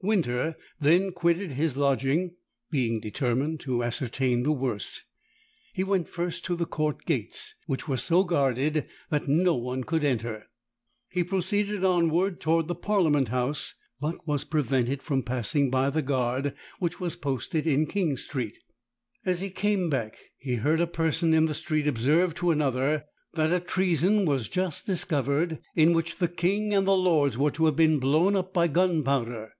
[0.00, 2.36] Winter then quitted his lodging,
[2.70, 5.02] being determined to ascertain the worst.
[5.74, 10.04] He went first to the court gates, which were so guarded that no one could
[10.04, 10.46] enter:
[11.10, 16.54] he proceeded onward towards the parliament house, but was prevented from passing by the guard,
[16.78, 18.56] which was posted in King Street.
[19.26, 23.52] As he came back he heard a person in the street observe to another, that
[23.52, 27.74] a treason was just discovered, in which the king and the lords were to have
[27.74, 29.54] been blown up by gunpowder.